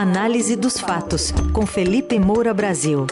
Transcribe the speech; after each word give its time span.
Análise 0.00 0.56
dos 0.56 0.80
fatos, 0.80 1.30
com 1.52 1.66
Felipe 1.66 2.18
Moura 2.18 2.54
Brasil. 2.54 3.06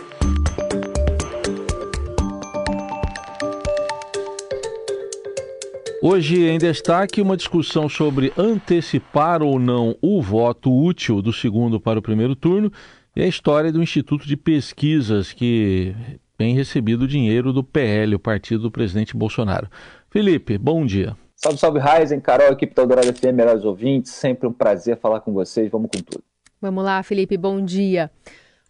Hoje 6.03 6.47
em 6.47 6.57
destaque 6.57 7.21
uma 7.21 7.37
discussão 7.37 7.91
sobre 7.91 8.33
antecipar 8.39 9.43
ou 9.43 9.59
não 9.59 9.99
o 10.01 10.23
voto 10.23 10.75
útil 10.75 11.21
do 11.21 11.31
segundo 11.31 11.79
para 11.79 11.99
o 11.99 12.03
primeiro 12.03 12.35
turno 12.35 12.73
e 13.15 13.21
a 13.21 13.27
história 13.27 13.71
do 13.71 13.83
Instituto 13.83 14.27
de 14.27 14.35
Pesquisas 14.35 15.31
que 15.35 15.95
tem 16.39 16.55
recebido 16.55 17.07
dinheiro 17.07 17.53
do 17.53 17.63
PL, 17.63 18.15
o 18.15 18.19
partido 18.19 18.63
do 18.63 18.71
presidente 18.71 19.15
Bolsonaro. 19.15 19.69
Felipe, 20.09 20.57
bom 20.57 20.87
dia. 20.87 21.15
Salve, 21.37 21.59
salve, 21.59 21.81
Ryzen, 21.81 22.19
Carol, 22.19 22.53
equipe 22.53 22.75
da 22.75 22.81
Eldorado 22.81 23.15
FM, 23.15 23.35
melhores 23.35 23.63
ouvintes. 23.63 24.13
Sempre 24.13 24.49
um 24.49 24.53
prazer 24.55 24.97
falar 24.97 25.21
com 25.21 25.35
vocês. 25.35 25.71
Vamos 25.71 25.91
com 25.95 26.03
tudo. 26.03 26.25
Vamos 26.61 26.83
lá, 26.83 27.01
Felipe, 27.05 27.37
bom 27.37 27.65
dia. 27.65 28.11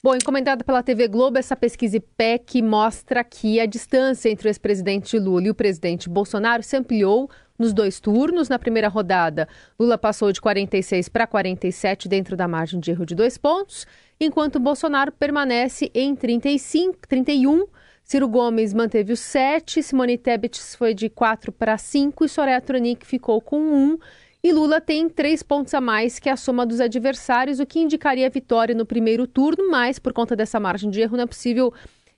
Bom, 0.03 0.15
encomendada 0.15 0.63
pela 0.63 0.83
TV 0.83 1.09
Globo, 1.09 1.39
essa 1.39 1.57
pesquisa 1.57 1.97
IPEC 1.97 2.61
mostra 2.61 3.25
que 3.25 3.59
a 3.59 3.65
distância 3.65 4.29
entre 4.29 4.47
o 4.47 4.51
ex-presidente 4.51 5.19
Lula 5.19 5.47
e 5.47 5.51
o 5.51 5.55
presidente 5.55 6.09
Bolsonaro 6.09 6.63
se 6.63 6.77
ampliou 6.77 7.31
nos 7.59 7.73
dois 7.73 7.99
turnos. 7.99 8.51
Na 8.51 8.59
primeira 8.59 8.89
rodada, 8.89 9.49
Lula 9.81 9.97
passou 9.97 10.31
de 10.31 10.41
46 10.41 11.09
para 11.09 11.27
47 11.27 12.09
dentro 12.09 12.37
da 12.37 12.47
margem 12.47 12.79
de 12.79 12.91
erro 12.91 13.07
de 13.07 13.15
dois 13.15 13.39
pontos, 13.39 13.87
enquanto 14.21 14.61
Bolsonaro 14.61 15.11
permanece 15.11 15.91
em 15.95 16.15
35, 16.15 17.09
31. 17.09 17.67
Ciro 18.05 18.29
Gomes 18.29 18.73
manteve 18.73 19.13
os 19.15 19.21
7, 19.21 19.83
Simone 19.83 20.17
Tebet 20.17 20.61
foi 20.77 20.95
de 20.95 21.09
4 21.09 21.53
para 21.53 21.77
5 21.77 22.25
e 22.25 22.29
Soraya 22.29 22.61
Tronic 22.61 23.07
ficou 23.07 23.41
com 23.41 23.59
1. 23.59 23.99
E 24.43 24.53
Lula 24.53 24.81
tem 24.81 25.09
três 25.09 25.43
pontos 25.43 25.75
a 25.75 25.81
mais 25.81 26.19
que 26.19 26.29
a 26.29 26.37
soma 26.37 26.65
dos 26.65 26.81
adversários, 26.81 27.59
o 27.59 27.67
que 27.67 27.81
indicaria 27.81 28.31
vitória 28.31 28.75
no 28.75 28.87
primeiro 28.87 29.27
turno, 29.27 29.69
mas 29.71 29.99
por 29.99 30.13
conta 30.13 30.37
dessa 30.37 30.61
margem 30.61 30.91
de 30.91 31.01
erro 31.01 31.17
não 31.17 31.25
é 31.25 31.27
possível 31.27 31.73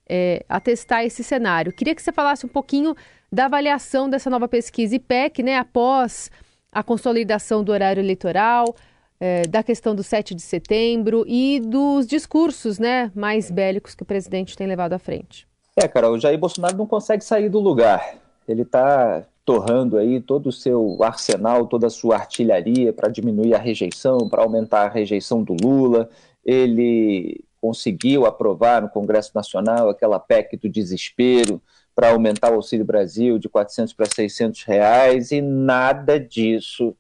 é, 0.09 0.45
atestar 0.49 1.05
esse 1.05 1.25
cenário. 1.25 1.73
Queria 1.73 1.95
que 1.95 2.03
você 2.03 2.13
falasse 2.13 2.45
um 2.45 2.49
pouquinho 2.49 2.95
da 3.33 3.47
avaliação 3.47 4.11
dessa 4.11 4.29
nova 4.29 4.49
pesquisa 4.49 4.97
IPEC, 4.97 5.43
né, 5.43 5.57
após 5.57 6.31
a 6.71 6.83
consolidação 6.83 7.65
do 7.65 7.73
horário 7.73 8.01
eleitoral, 8.01 8.75
é, 9.19 9.43
da 9.43 9.63
questão 9.63 9.95
do 9.95 10.03
7 10.03 10.35
de 10.35 10.43
setembro 10.43 11.25
e 11.27 11.61
dos 11.61 12.07
discursos 12.07 12.79
né, 12.79 13.11
mais 13.15 13.51
bélicos 13.51 13.95
que 13.95 14.03
o 14.03 14.07
presidente 14.07 14.57
tem 14.57 14.67
levado 14.67 14.93
à 14.93 14.99
frente. 14.99 15.49
É, 15.77 15.87
Carol, 15.87 16.15
o 16.15 16.21
Jair 16.21 16.39
Bolsonaro 16.39 16.77
não 16.77 16.87
consegue 16.87 17.25
sair 17.25 17.49
do 17.49 17.61
lugar. 17.61 18.17
Ele 18.49 18.63
está 18.63 19.25
torrando 19.45 19.99
aí 19.99 20.21
todo 20.21 20.49
o 20.49 20.53
seu 20.53 21.03
arsenal, 21.03 21.67
toda 21.67 21.87
a 21.87 21.91
sua 21.91 22.17
artilharia 22.17 22.93
para 22.93 23.09
diminuir 23.09 23.55
a 23.55 23.59
rejeição, 23.59 24.29
para 24.29 24.43
aumentar 24.43 24.87
a 24.87 24.89
rejeição 24.89 25.43
do 25.43 25.55
Lula. 25.55 26.09
Ele 26.45 27.45
conseguiu 27.61 28.27
aprovar 28.27 28.83
no 28.83 28.89
Congresso 28.89 29.33
Nacional 29.35 29.89
aquela 29.89 30.19
PEC 30.19 30.57
do 30.57 30.69
desespero 30.69 31.61
para 31.95 32.11
aumentar 32.11 32.51
o 32.51 32.55
Auxílio 32.55 32.85
Brasil 32.85 33.39
de 33.39 33.49
400 33.49 33.93
para 33.93 34.07
600 34.07 34.63
reais 34.65 35.31
e 35.33 35.41
nada 35.41 36.19
disso 36.19 36.97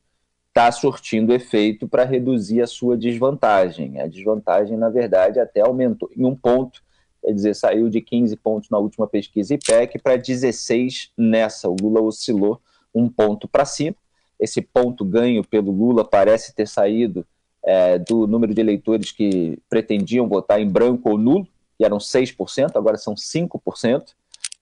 está 0.49 0.71
surtindo 0.73 1.33
efeito 1.33 1.89
para 1.89 2.05
reduzir 2.05 2.61
a 2.61 2.67
sua 2.67 2.97
desvantagem. 2.97 4.01
A 4.01 4.07
desvantagem, 4.07 4.77
na 4.77 4.91
verdade, 4.91 5.39
até 5.39 5.61
aumentou 5.61 6.11
em 6.17 6.25
um 6.25 6.35
ponto 6.35 6.83
quer 7.23 7.33
dizer, 7.33 7.55
saiu 7.55 7.89
de 7.89 8.01
15 8.01 8.37
pontos 8.37 8.71
na 8.71 8.79
última 8.79 9.07
pesquisa 9.07 9.55
IPEC 9.55 9.99
para 9.99 10.17
16 10.17 11.13
nessa. 11.17 11.69
O 11.69 11.77
Lula 11.81 12.01
oscilou 12.01 12.61
um 12.95 13.09
ponto 13.09 13.47
para 13.47 13.65
cima. 13.65 13.97
Esse 14.39 14.63
ponto 14.63 15.05
ganho 15.05 15.45
pelo 15.45 15.71
Lula 15.71 16.05
parece 16.05 16.55
ter 16.55 16.67
saído 16.67 17.27
é, 17.63 17.99
do 17.99 18.27
número 18.27 18.55
de 18.55 18.61
eleitores 18.61 19.13
que 19.13 19.59
pretendiam 19.69 20.27
votar 20.29 20.61
em 20.61 20.69
branco 20.69 21.11
ou 21.11 21.19
nulo, 21.19 21.47
que 21.77 21.85
eram 21.85 21.99
6%, 21.99 22.71
agora 22.75 22.97
são 22.97 23.15
5%. 23.15 24.15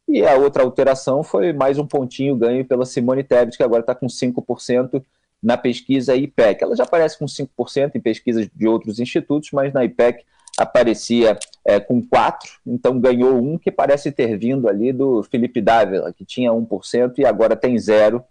E 0.08 0.24
a 0.24 0.34
outra 0.36 0.62
alteração 0.62 1.22
foi 1.22 1.52
mais 1.52 1.78
um 1.78 1.86
pontinho 1.86 2.34
ganho 2.34 2.64
pela 2.64 2.86
Simone 2.86 3.22
Tebet, 3.22 3.56
que 3.56 3.62
agora 3.62 3.82
está 3.82 3.94
com 3.94 4.06
5% 4.06 5.02
na 5.42 5.56
pesquisa 5.56 6.16
IPEC. 6.16 6.64
Ela 6.64 6.74
já 6.74 6.84
aparece 6.84 7.18
com 7.18 7.26
5% 7.26 7.92
em 7.94 8.00
pesquisas 8.00 8.48
de 8.52 8.66
outros 8.66 8.98
institutos, 8.98 9.50
mas 9.52 9.72
na 9.72 9.84
IPEC 9.84 10.24
aparecia 10.58 11.38
é, 11.64 11.78
com 11.78 12.02
quatro, 12.04 12.50
então 12.66 12.98
ganhou 12.98 13.36
um 13.36 13.56
que 13.56 13.70
parece 13.70 14.10
ter 14.10 14.36
vindo 14.36 14.68
ali 14.68 14.92
do 14.92 15.22
Felipe 15.22 15.60
Dávila, 15.60 16.12
que 16.12 16.24
tinha 16.24 16.50
1% 16.50 17.18
e 17.18 17.24
agora 17.24 17.54
tem 17.54 17.78
zero. 17.78 18.22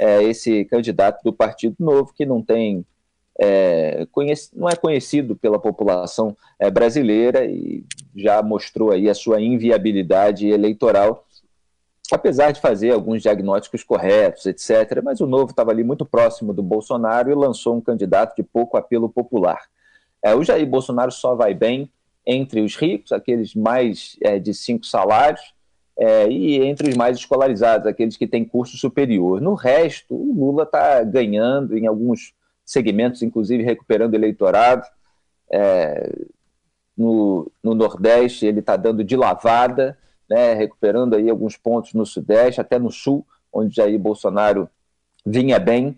É, 0.00 0.22
esse 0.24 0.64
candidato 0.64 1.22
do 1.22 1.32
Partido 1.32 1.76
Novo, 1.78 2.12
que 2.12 2.26
não 2.26 2.42
tem. 2.42 2.84
É, 3.38 4.06
conhece, 4.10 4.50
não 4.54 4.68
é 4.68 4.74
conhecido 4.74 5.36
pela 5.36 5.58
população 5.58 6.36
é, 6.58 6.70
brasileira 6.70 7.44
e 7.44 7.84
já 8.14 8.42
mostrou 8.42 8.90
aí 8.90 9.08
a 9.08 9.14
sua 9.14 9.40
inviabilidade 9.40 10.48
eleitoral, 10.48 11.26
apesar 12.10 12.50
de 12.50 12.60
fazer 12.60 12.92
alguns 12.92 13.22
diagnósticos 13.22 13.84
corretos, 13.84 14.46
etc. 14.46 15.02
Mas 15.04 15.20
o 15.20 15.26
Novo 15.26 15.50
estava 15.50 15.70
ali 15.70 15.84
muito 15.84 16.04
próximo 16.04 16.52
do 16.52 16.62
Bolsonaro 16.62 17.30
e 17.30 17.34
lançou 17.34 17.76
um 17.76 17.80
candidato 17.80 18.34
de 18.34 18.42
pouco 18.42 18.76
apelo 18.76 19.08
popular. 19.08 19.60
É, 20.26 20.34
o 20.34 20.42
Jair 20.42 20.66
Bolsonaro 20.66 21.12
só 21.12 21.36
vai 21.36 21.54
bem 21.54 21.88
entre 22.26 22.60
os 22.60 22.74
ricos, 22.74 23.12
aqueles 23.12 23.54
mais 23.54 24.16
é, 24.20 24.40
de 24.40 24.52
cinco 24.52 24.84
salários, 24.84 25.54
é, 25.96 26.28
e 26.28 26.60
entre 26.64 26.90
os 26.90 26.96
mais 26.96 27.16
escolarizados, 27.16 27.86
aqueles 27.86 28.16
que 28.16 28.26
têm 28.26 28.44
curso 28.44 28.76
superior. 28.76 29.40
No 29.40 29.54
resto, 29.54 30.16
o 30.16 30.34
Lula 30.34 30.64
está 30.64 31.04
ganhando 31.04 31.78
em 31.78 31.86
alguns 31.86 32.34
segmentos, 32.64 33.22
inclusive 33.22 33.62
recuperando 33.62 34.14
eleitorado. 34.14 34.84
É, 35.48 36.10
no, 36.98 37.48
no, 37.62 37.72
Nordeste, 37.72 38.46
ele 38.46 38.58
está 38.58 38.76
dando 38.76 39.04
de 39.04 39.14
lavada, 39.14 39.96
né, 40.28 40.54
recuperando 40.54 41.14
aí 41.14 41.30
alguns 41.30 41.56
pontos 41.56 41.94
no 41.94 42.04
Sudeste, 42.04 42.60
até 42.60 42.80
no 42.80 42.90
Sul, 42.90 43.24
onde 43.52 43.76
Jair 43.76 43.96
Bolsonaro 43.96 44.68
vinha 45.24 45.60
bem. 45.60 45.96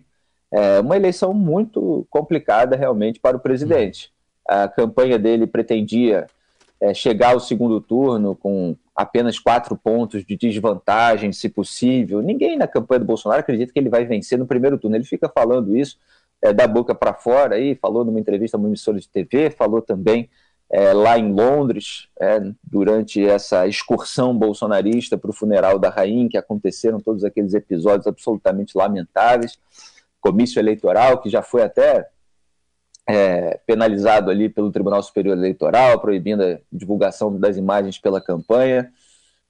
É 0.51 0.81
uma 0.81 0.95
eleição 0.95 1.33
muito 1.33 2.05
complicada 2.11 2.75
realmente 2.75 3.19
para 3.19 3.35
o 3.35 3.39
presidente 3.39 4.13
a 4.49 4.67
campanha 4.67 5.19
dele 5.19 5.45
pretendia 5.45 6.25
é, 6.81 6.93
chegar 6.93 7.33
ao 7.33 7.39
segundo 7.39 7.79
turno 7.79 8.35
com 8.35 8.75
apenas 8.95 9.37
quatro 9.37 9.77
pontos 9.77 10.25
de 10.25 10.35
desvantagem, 10.35 11.31
se 11.31 11.47
possível. 11.49 12.21
Ninguém 12.21 12.57
na 12.57 12.67
campanha 12.67 12.99
do 12.99 13.05
Bolsonaro 13.05 13.41
acredita 13.41 13.71
que 13.71 13.79
ele 13.79 13.89
vai 13.89 14.05
vencer 14.05 14.39
no 14.39 14.47
primeiro 14.47 14.77
turno. 14.77 14.95
Ele 14.95 15.03
fica 15.05 15.29
falando 15.29 15.77
isso 15.77 15.97
é, 16.41 16.51
da 16.51 16.67
boca 16.67 16.95
para 16.95 17.13
fora, 17.13 17.55
aí, 17.55 17.75
falou 17.75 18.03
numa 18.03 18.19
entrevista 18.19 18.57
numa 18.57 18.69
emissora 18.69 18.99
de 18.99 19.07
TV, 19.07 19.51
falou 19.51 19.81
também 19.81 20.29
é, 20.71 20.93
lá 20.93 21.17
em 21.17 21.31
Londres, 21.31 22.07
é, 22.19 22.41
durante 22.63 23.23
essa 23.23 23.67
excursão 23.67 24.35
bolsonarista 24.35 25.17
para 25.17 25.29
o 25.29 25.33
funeral 25.33 25.77
da 25.77 25.89
rainha, 25.89 26.29
que 26.29 26.37
aconteceram 26.37 26.99
todos 26.99 27.23
aqueles 27.23 27.53
episódios 27.53 28.07
absolutamente 28.07 28.77
lamentáveis, 28.77 29.59
comício 30.19 30.59
eleitoral, 30.59 31.19
que 31.19 31.29
já 31.29 31.41
foi 31.41 31.61
até 31.63 32.07
é, 33.09 33.59
penalizado 33.65 34.29
ali 34.29 34.47
pelo 34.47 34.71
Tribunal 34.71 35.01
Superior 35.01 35.35
Eleitoral, 35.35 35.99
proibindo 35.99 36.43
a 36.43 36.59
divulgação 36.71 37.35
das 37.39 37.57
imagens 37.57 37.97
pela 37.97 38.21
campanha, 38.21 38.91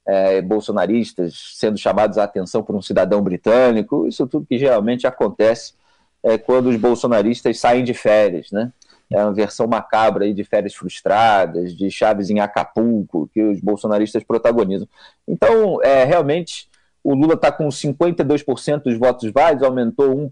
é, 0.06 0.40
bolsonaristas 0.40 1.52
sendo 1.56 1.76
chamados 1.76 2.16
à 2.16 2.24
atenção 2.24 2.62
por 2.62 2.74
um 2.74 2.80
cidadão 2.80 3.20
britânico, 3.20 4.08
isso 4.08 4.26
tudo 4.26 4.46
que 4.46 4.58
geralmente 4.58 5.06
acontece 5.06 5.74
é, 6.22 6.38
quando 6.38 6.70
os 6.70 6.76
bolsonaristas 6.76 7.60
saem 7.60 7.84
de 7.84 7.92
férias, 7.92 8.50
né? 8.50 8.72
É 9.12 9.22
uma 9.22 9.34
versão 9.34 9.66
macabra 9.66 10.24
aí 10.24 10.32
de 10.32 10.44
férias 10.44 10.74
frustradas, 10.74 11.76
de 11.76 11.90
Chaves 11.90 12.30
em 12.30 12.40
Acapulco, 12.40 13.28
que 13.34 13.42
os 13.42 13.60
bolsonaristas 13.60 14.22
protagonizam. 14.22 14.88
Então, 15.26 15.82
é, 15.82 16.04
realmente, 16.04 16.68
o 17.02 17.12
Lula 17.12 17.34
está 17.34 17.50
com 17.50 17.66
52% 17.68 18.84
dos 18.84 18.96
votos 18.96 19.30
válidos, 19.32 19.64
aumentou 19.64 20.16
um 20.16 20.30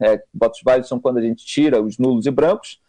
é, 0.00 0.22
votos 0.34 0.60
válidos 0.64 0.88
são 0.88 1.00
quando 1.00 1.18
a 1.18 1.22
gente 1.22 1.44
tira 1.44 1.80
os 1.80 1.98
nulos 1.98 2.26
e 2.26 2.30
brancos, 2.30 2.80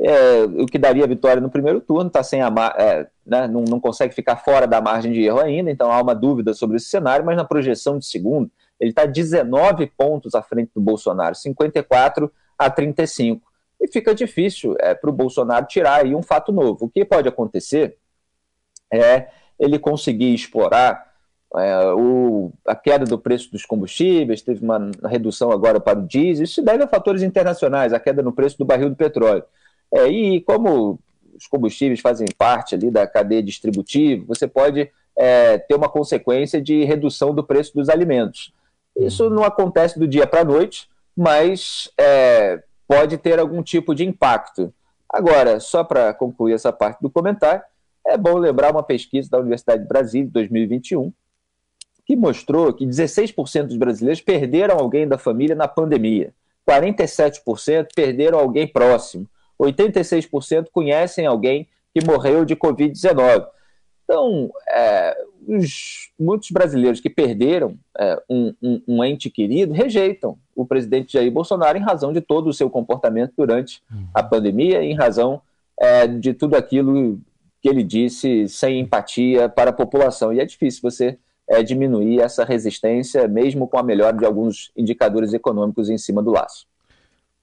é, 0.00 0.42
o 0.44 0.66
que 0.66 0.78
daria 0.78 1.06
vitória 1.06 1.40
no 1.40 1.50
primeiro 1.50 1.80
turno, 1.80 2.08
tá 2.08 2.22
sem 2.22 2.40
a, 2.40 2.52
é, 2.78 3.06
né, 3.26 3.48
não, 3.48 3.64
não, 3.64 3.80
consegue 3.80 4.14
ficar 4.14 4.36
fora 4.36 4.66
da 4.66 4.80
margem 4.80 5.12
de 5.12 5.22
erro 5.22 5.40
ainda, 5.40 5.70
então 5.70 5.90
há 5.90 6.00
uma 6.00 6.14
dúvida 6.14 6.54
sobre 6.54 6.76
esse 6.76 6.86
cenário, 6.86 7.26
mas 7.26 7.36
na 7.36 7.44
projeção 7.44 7.98
de 7.98 8.06
segundo, 8.06 8.50
ele 8.78 8.90
está 8.90 9.06
19 9.06 9.88
pontos 9.96 10.34
à 10.34 10.42
frente 10.42 10.70
do 10.74 10.80
Bolsonaro, 10.80 11.34
54 11.34 12.32
a 12.56 12.70
35. 12.70 13.42
E 13.80 13.88
fica 13.88 14.14
difícil 14.14 14.76
é, 14.78 14.94
para 14.94 15.10
o 15.10 15.12
Bolsonaro 15.12 15.66
tirar 15.66 16.04
aí 16.04 16.14
um 16.14 16.22
fato 16.22 16.52
novo. 16.52 16.86
O 16.86 16.88
que 16.88 17.04
pode 17.04 17.28
acontecer 17.28 17.96
é 18.92 19.28
ele 19.58 19.78
conseguir 19.78 20.32
explorar 20.32 21.07
é, 21.56 21.92
o, 21.92 22.52
a 22.66 22.74
queda 22.74 23.04
do 23.04 23.18
preço 23.18 23.50
dos 23.50 23.64
combustíveis, 23.64 24.42
teve 24.42 24.62
uma 24.62 24.90
redução 25.06 25.50
agora 25.50 25.80
para 25.80 25.98
o 25.98 26.06
diesel, 26.06 26.44
isso 26.44 26.54
se 26.54 26.62
deve 26.62 26.84
a 26.84 26.88
fatores 26.88 27.22
internacionais, 27.22 27.92
a 27.92 28.00
queda 28.00 28.22
no 28.22 28.32
preço 28.32 28.58
do 28.58 28.64
barril 28.64 28.90
do 28.90 28.96
petróleo. 28.96 29.44
É, 29.92 30.06
e 30.08 30.40
como 30.42 30.98
os 31.36 31.46
combustíveis 31.46 32.00
fazem 32.00 32.26
parte 32.36 32.74
ali 32.74 32.90
da 32.90 33.06
cadeia 33.06 33.42
distributiva, 33.42 34.24
você 34.26 34.46
pode 34.46 34.90
é, 35.16 35.58
ter 35.58 35.74
uma 35.74 35.88
consequência 35.88 36.60
de 36.60 36.84
redução 36.84 37.34
do 37.34 37.42
preço 37.42 37.74
dos 37.74 37.88
alimentos. 37.88 38.52
Isso 38.96 39.30
não 39.30 39.44
acontece 39.44 39.98
do 39.98 40.06
dia 40.06 40.26
para 40.26 40.40
a 40.40 40.44
noite, 40.44 40.88
mas 41.16 41.90
é, 41.98 42.62
pode 42.86 43.16
ter 43.16 43.38
algum 43.38 43.62
tipo 43.62 43.94
de 43.94 44.04
impacto. 44.04 44.72
Agora, 45.10 45.58
só 45.60 45.82
para 45.82 46.12
concluir 46.12 46.52
essa 46.52 46.72
parte 46.72 47.00
do 47.00 47.08
comentário, 47.08 47.62
é 48.06 48.16
bom 48.16 48.36
lembrar 48.36 48.70
uma 48.70 48.82
pesquisa 48.82 49.30
da 49.30 49.38
Universidade 49.38 49.82
de 49.82 49.88
Brasília, 49.88 50.26
de 50.26 50.32
2021, 50.32 51.12
que 52.08 52.16
mostrou 52.16 52.72
que 52.72 52.86
16% 52.86 53.66
dos 53.66 53.76
brasileiros 53.76 54.22
perderam 54.22 54.78
alguém 54.78 55.06
da 55.06 55.18
família 55.18 55.54
na 55.54 55.68
pandemia, 55.68 56.32
47% 56.66 57.88
perderam 57.94 58.38
alguém 58.38 58.66
próximo, 58.66 59.28
86% 59.60 60.68
conhecem 60.72 61.26
alguém 61.26 61.68
que 61.94 62.02
morreu 62.02 62.46
de 62.46 62.56
Covid-19. 62.56 63.46
Então, 64.04 64.50
é, 64.70 65.18
os, 65.46 66.10
muitos 66.18 66.50
brasileiros 66.50 66.98
que 66.98 67.10
perderam 67.10 67.76
é, 67.98 68.22
um, 68.26 68.54
um, 68.62 68.82
um, 68.88 69.04
ente 69.04 69.28
querido 69.28 69.74
rejeitam 69.74 70.38
o 70.56 70.64
presidente 70.64 71.12
Jair 71.12 71.30
Bolsonaro 71.30 71.76
em 71.76 71.82
razão 71.82 72.10
de 72.10 72.22
todo 72.22 72.48
o 72.48 72.54
seu 72.54 72.70
comportamento 72.70 73.34
durante 73.36 73.82
uhum. 73.92 74.06
a 74.14 74.22
pandemia, 74.22 74.82
em 74.82 74.94
razão 74.94 75.42
é, 75.78 76.06
de 76.06 76.32
tudo 76.32 76.56
aquilo 76.56 77.20
que 77.60 77.68
ele 77.68 77.82
disse 77.82 78.48
sem 78.48 78.80
empatia 78.80 79.46
para 79.46 79.70
a 79.70 79.74
população. 79.74 80.32
E 80.32 80.40
é 80.40 80.46
difícil 80.46 80.80
você 80.80 81.18
é, 81.48 81.62
diminuir 81.62 82.20
essa 82.20 82.44
resistência, 82.44 83.26
mesmo 83.26 83.66
com 83.66 83.78
a 83.78 83.82
melhora 83.82 84.16
de 84.16 84.24
alguns 84.24 84.70
indicadores 84.76 85.32
econômicos 85.32 85.88
em 85.88 85.98
cima 85.98 86.22
do 86.22 86.30
laço. 86.30 86.66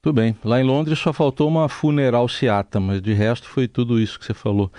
Tudo 0.00 0.14
bem. 0.14 0.36
Lá 0.44 0.60
em 0.60 0.64
Londres 0.64 0.98
só 0.98 1.12
faltou 1.12 1.48
uma 1.48 1.68
funeral 1.68 2.28
Seata, 2.28 2.78
mas 2.78 3.02
de 3.02 3.12
resto 3.12 3.48
foi 3.48 3.66
tudo 3.66 3.98
isso 4.00 4.18
que 4.18 4.24
você 4.24 4.34
falou. 4.34 4.70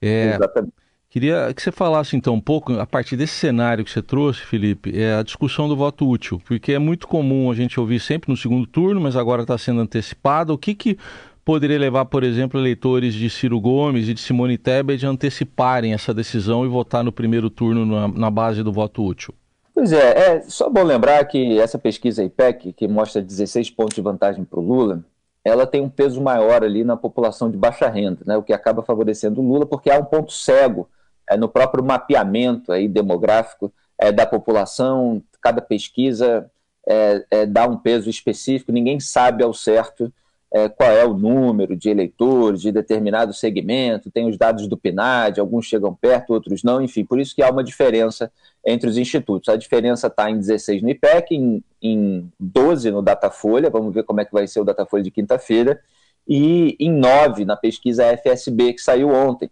É... 0.00 0.34
Exatamente. 0.34 0.74
Queria 1.08 1.50
que 1.54 1.62
você 1.62 1.72
falasse 1.72 2.14
então 2.14 2.34
um 2.34 2.40
pouco, 2.40 2.74
a 2.78 2.84
partir 2.84 3.16
desse 3.16 3.32
cenário 3.32 3.82
que 3.82 3.90
você 3.90 4.02
trouxe, 4.02 4.40
Felipe, 4.42 4.92
é 4.94 5.14
a 5.14 5.22
discussão 5.22 5.66
do 5.66 5.74
voto 5.74 6.06
útil, 6.06 6.42
porque 6.44 6.72
é 6.72 6.78
muito 6.78 7.08
comum 7.08 7.50
a 7.50 7.54
gente 7.54 7.80
ouvir 7.80 8.00
sempre 8.00 8.30
no 8.30 8.36
segundo 8.36 8.66
turno, 8.66 9.00
mas 9.00 9.16
agora 9.16 9.40
está 9.40 9.56
sendo 9.56 9.80
antecipado. 9.80 10.52
O 10.52 10.58
que, 10.58 10.74
que 10.74 10.98
poderia 11.46 11.78
levar, 11.78 12.04
por 12.06 12.24
exemplo, 12.24 12.58
eleitores 12.58 13.14
de 13.14 13.30
Ciro 13.30 13.60
Gomes 13.60 14.08
e 14.08 14.14
de 14.14 14.20
Simone 14.20 14.58
Tebet 14.58 15.06
a 15.06 15.08
anteciparem 15.08 15.94
essa 15.94 16.12
decisão 16.12 16.66
e 16.66 16.68
votar 16.68 17.04
no 17.04 17.12
primeiro 17.12 17.48
turno 17.48 17.86
na, 17.86 18.08
na 18.08 18.30
base 18.32 18.64
do 18.64 18.72
voto 18.72 19.04
útil? 19.04 19.32
Pois 19.72 19.92
é, 19.92 20.18
é 20.18 20.40
só 20.42 20.68
bom 20.68 20.82
lembrar 20.82 21.24
que 21.26 21.56
essa 21.60 21.78
pesquisa 21.78 22.24
IPEC, 22.24 22.72
que 22.72 22.88
mostra 22.88 23.22
16 23.22 23.70
pontos 23.70 23.94
de 23.94 24.02
vantagem 24.02 24.44
para 24.44 24.58
o 24.58 24.62
Lula, 24.62 25.04
ela 25.44 25.68
tem 25.68 25.80
um 25.80 25.88
peso 25.88 26.20
maior 26.20 26.64
ali 26.64 26.82
na 26.82 26.96
população 26.96 27.48
de 27.48 27.56
baixa 27.56 27.88
renda, 27.88 28.22
né, 28.26 28.36
o 28.36 28.42
que 28.42 28.52
acaba 28.52 28.82
favorecendo 28.82 29.40
o 29.40 29.46
Lula, 29.46 29.64
porque 29.64 29.88
há 29.88 30.00
um 30.00 30.04
ponto 30.04 30.32
cego 30.32 30.88
é, 31.30 31.36
no 31.36 31.48
próprio 31.48 31.84
mapeamento 31.84 32.72
aí 32.72 32.88
demográfico 32.88 33.72
é, 33.96 34.10
da 34.10 34.26
população, 34.26 35.22
cada 35.40 35.62
pesquisa 35.62 36.50
é, 36.88 37.24
é 37.30 37.46
dá 37.46 37.68
um 37.68 37.76
peso 37.76 38.10
específico, 38.10 38.72
ninguém 38.72 38.98
sabe 38.98 39.44
ao 39.44 39.54
certo 39.54 40.12
é, 40.52 40.68
qual 40.68 40.90
é 40.90 41.04
o 41.04 41.14
número 41.14 41.76
de 41.76 41.88
eleitores 41.90 42.62
de 42.62 42.72
determinado 42.72 43.32
segmento, 43.32 44.10
tem 44.10 44.28
os 44.28 44.38
dados 44.38 44.66
do 44.68 44.76
PNAD, 44.76 45.40
alguns 45.40 45.66
chegam 45.66 45.94
perto, 45.94 46.32
outros 46.32 46.62
não, 46.62 46.80
enfim, 46.80 47.04
por 47.04 47.20
isso 47.20 47.34
que 47.34 47.42
há 47.42 47.50
uma 47.50 47.64
diferença 47.64 48.30
entre 48.64 48.88
os 48.88 48.96
institutos. 48.96 49.48
A 49.48 49.56
diferença 49.56 50.06
está 50.06 50.30
em 50.30 50.38
16 50.38 50.82
no 50.82 50.88
IPEC, 50.88 51.34
em, 51.34 51.64
em 51.82 52.32
12 52.38 52.90
no 52.90 53.02
Datafolha, 53.02 53.70
vamos 53.70 53.92
ver 53.92 54.04
como 54.04 54.20
é 54.20 54.24
que 54.24 54.32
vai 54.32 54.46
ser 54.46 54.60
o 54.60 54.64
Datafolha 54.64 55.02
de 55.02 55.10
quinta-feira, 55.10 55.80
e 56.26 56.76
em 56.80 56.90
9 56.90 57.44
na 57.44 57.56
pesquisa 57.56 58.16
FSB, 58.16 58.72
que 58.72 58.80
saiu 58.80 59.10
ontem 59.10 59.50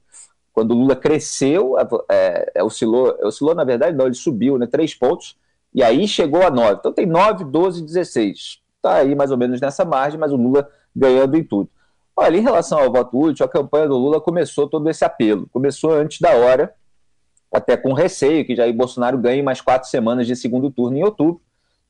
quando 0.54 0.70
o 0.70 0.74
Lula 0.74 0.94
cresceu, 0.94 1.76
é, 2.08 2.52
é, 2.54 2.62
oscilou, 2.62 3.18
oscilou, 3.24 3.56
na 3.56 3.64
verdade, 3.64 3.96
não, 3.96 4.06
ele 4.06 4.14
subiu, 4.14 4.56
né, 4.56 4.68
três 4.68 4.94
pontos, 4.94 5.36
e 5.74 5.82
aí 5.82 6.06
chegou 6.06 6.42
a 6.42 6.50
nove. 6.50 6.76
Então 6.78 6.92
tem 6.92 7.04
nove, 7.04 7.44
doze, 7.44 7.82
dezesseis. 7.82 8.60
Está 8.76 8.98
aí 8.98 9.16
mais 9.16 9.32
ou 9.32 9.36
menos 9.36 9.60
nessa 9.60 9.84
margem, 9.84 10.18
mas 10.18 10.30
o 10.30 10.36
Lula 10.36 10.70
ganhando 10.94 11.36
em 11.36 11.44
tudo. 11.44 11.68
Olha, 12.16 12.36
em 12.36 12.42
relação 12.42 12.78
ao 12.78 12.92
voto 12.92 13.18
útil, 13.18 13.44
a 13.44 13.48
campanha 13.48 13.88
do 13.88 13.96
Lula 13.96 14.20
começou 14.20 14.68
todo 14.68 14.88
esse 14.88 15.04
apelo. 15.04 15.48
Começou 15.52 15.92
antes 15.92 16.20
da 16.20 16.36
hora, 16.36 16.72
até 17.52 17.76
com 17.76 17.92
receio 17.92 18.44
que 18.44 18.54
Jair 18.54 18.74
Bolsonaro 18.74 19.18
ganhe 19.18 19.42
mais 19.42 19.60
quatro 19.60 19.88
semanas 19.88 20.26
de 20.26 20.36
segundo 20.36 20.70
turno 20.70 20.96
em 20.96 21.02
outubro, 21.04 21.40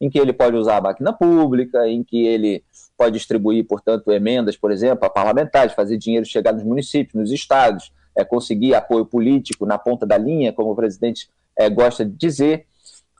em 0.01 0.09
que 0.09 0.19
ele 0.19 0.33
pode 0.33 0.57
usar 0.57 0.79
a 0.79 0.81
máquina 0.81 1.13
pública, 1.13 1.87
em 1.87 2.03
que 2.03 2.27
ele 2.27 2.65
pode 2.97 3.15
distribuir, 3.19 3.67
portanto, 3.67 4.11
emendas, 4.11 4.57
por 4.57 4.71
exemplo, 4.71 5.05
a 5.05 5.11
parlamentares, 5.11 5.75
fazer 5.75 5.97
dinheiro 5.99 6.25
chegar 6.25 6.53
nos 6.53 6.65
municípios, 6.65 7.15
nos 7.15 7.31
estados, 7.31 7.93
é, 8.17 8.25
conseguir 8.25 8.75
apoio 8.75 9.05
político 9.05 9.67
na 9.67 9.79
ponta 9.79 10.07
da 10.07 10.17
linha, 10.17 10.53
como 10.53 10.71
o 10.71 10.77
presidente 10.77 11.29
é, 11.57 11.69
gosta 11.69 12.05
de 12.05 12.13
dizer, 12.13 12.67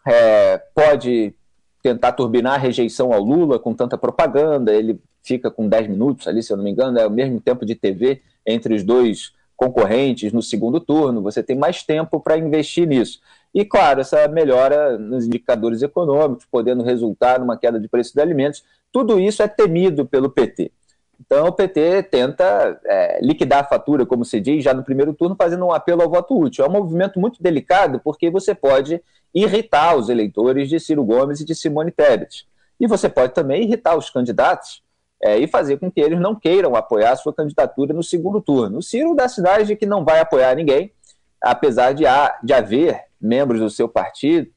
é, 0.07 0.59
pode 0.75 1.35
tentar 1.83 2.13
turbinar 2.13 2.55
a 2.55 2.59
rejeição 2.59 3.13
ao 3.13 3.23
Lula 3.23 3.59
com 3.59 3.75
tanta 3.75 3.99
propaganda, 3.99 4.73
ele 4.73 5.01
fica 5.25 5.51
com 5.51 5.69
10 5.69 5.89
minutos 5.89 6.29
ali, 6.29 6.43
se 6.43 6.53
eu 6.53 6.57
não 6.57 6.65
me 6.65 6.71
engano, 6.71 6.99
é 6.99 7.07
o 7.07 7.11
mesmo 7.11 7.41
tempo 7.41 7.65
de 7.65 7.75
TV 7.75 8.23
entre 8.47 8.75
os 8.75 8.85
dois 8.85 9.33
concorrentes 9.57 10.33
no 10.33 10.43
segundo 10.43 10.81
turno, 10.81 11.23
você 11.23 11.43
tem 11.43 11.57
mais 11.57 11.83
tempo 11.83 12.21
para 12.21 12.37
investir 12.37 12.87
nisso. 12.87 13.21
E, 13.55 13.65
claro, 13.65 14.01
essa 14.01 14.27
melhora 14.29 14.99
nos 14.99 15.27
indicadores 15.27 15.81
econômicos, 15.81 16.45
podendo 16.51 16.83
resultar 16.83 17.39
numa 17.39 17.57
queda 17.57 17.79
de 17.79 17.89
preço 17.89 18.13
de 18.13 18.21
alimentos, 18.21 18.65
tudo 18.93 19.19
isso 19.19 19.43
é 19.43 19.49
temido 19.49 20.05
pelo 20.05 20.29
PT. 20.29 20.73
Então 21.21 21.47
o 21.47 21.53
PT 21.53 22.03
tenta 22.05 22.81
é, 22.85 23.21
liquidar 23.25 23.61
a 23.61 23.65
fatura, 23.65 24.05
como 24.05 24.25
se 24.25 24.41
diz, 24.41 24.65
já 24.65 24.75
no 24.75 24.83
primeiro 24.83 25.15
turno, 25.15 25.37
fazendo 25.37 25.65
um 25.65 25.73
apelo 25.73 26.03
ao 26.03 26.11
voto 26.11 26.37
útil. 26.39 26.65
É 26.65 26.69
um 26.69 26.73
movimento 26.73 27.21
muito 27.21 27.41
delicado, 27.41 28.01
porque 28.03 28.29
você 28.29 28.55
pode 28.55 29.01
irritar 29.33 29.97
os 29.97 30.09
eleitores 30.09 30.69
de 30.69 30.79
Ciro 30.81 31.05
Gomes 31.05 31.41
e 31.41 31.45
de 31.45 31.55
Simone 31.55 31.93
Tebet. 31.93 32.47
E 32.79 32.87
você 32.87 33.09
pode 33.09 33.33
também 33.33 33.63
irritar 33.63 33.97
os 33.97 34.11
candidatos 34.11 34.83
é, 35.23 35.39
e 35.39 35.47
fazer 35.47 35.79
com 35.79 35.91
que 35.91 36.01
eles 36.01 36.21
não 36.21 36.35
queiram 36.35 36.77
apoiar 36.77 37.13
a 37.13 37.17
sua 37.17 37.33
candidatura 37.33 37.95
no 37.95 38.03
segundo 38.03 38.41
turno. 38.41 38.79
O 38.79 38.83
Ciro 38.83 39.15
dá 39.15 39.29
sinais 39.29 39.67
de 39.67 39.77
que 39.77 39.87
não 39.87 40.05
vai 40.05 40.21
apoiar 40.21 40.55
ninguém, 40.55 40.93
apesar 41.41 41.93
de, 41.93 42.07
há, 42.07 42.39
de 42.43 42.53
haver 42.53 43.05
membros 43.21 43.61
do 43.61 43.71
seu 43.71 43.89
partido 43.89 44.49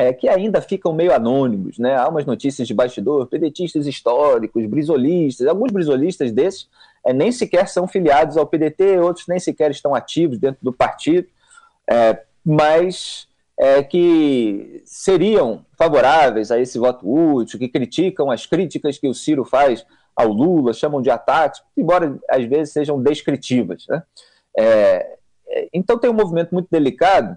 é, 0.00 0.12
que 0.12 0.28
ainda 0.28 0.62
ficam 0.62 0.92
meio 0.92 1.12
anônimos, 1.12 1.78
né? 1.78 1.94
Há 1.96 2.08
umas 2.08 2.24
notícias 2.24 2.66
de 2.66 2.72
bastidor, 2.72 3.26
pedetistas 3.26 3.86
históricos, 3.86 4.64
brisolistas, 4.66 5.46
alguns 5.46 5.70
brisolistas 5.70 6.32
desses 6.32 6.68
é, 7.04 7.12
nem 7.12 7.30
sequer 7.30 7.68
são 7.68 7.86
filiados 7.86 8.36
ao 8.36 8.46
PDT, 8.46 8.98
outros 8.98 9.26
nem 9.26 9.38
sequer 9.38 9.70
estão 9.70 9.94
ativos 9.94 10.38
dentro 10.38 10.58
do 10.62 10.72
partido, 10.72 11.28
é, 11.90 12.22
mas 12.44 13.28
é, 13.60 13.82
que 13.82 14.82
seriam 14.86 15.66
favoráveis 15.76 16.50
a 16.50 16.58
esse 16.58 16.78
voto 16.78 17.06
útil, 17.06 17.58
que 17.58 17.68
criticam 17.68 18.30
as 18.30 18.46
críticas 18.46 18.96
que 18.96 19.06
o 19.06 19.12
Ciro 19.12 19.44
faz 19.44 19.84
ao 20.16 20.28
Lula, 20.28 20.72
chamam 20.72 21.02
de 21.02 21.10
ataques, 21.10 21.62
embora 21.76 22.18
às 22.30 22.42
vezes 22.46 22.72
sejam 22.72 23.02
descritivas. 23.02 23.84
Né? 23.86 24.02
É, 24.56 25.18
é, 25.46 25.68
então 25.74 25.98
tem 25.98 26.08
um 26.08 26.14
movimento 26.14 26.52
muito 26.54 26.68
delicado. 26.70 27.36